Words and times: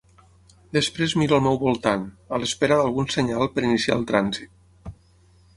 Després 0.77 1.13
miro 1.23 1.37
al 1.37 1.43
meu 1.49 1.59
voltant, 1.65 2.07
a 2.37 2.41
l'espera 2.45 2.81
d'algun 2.81 3.13
senyal 3.19 3.53
per 3.59 3.67
iniciar 3.71 3.99
el 4.01 4.09
trànsit. 4.15 4.95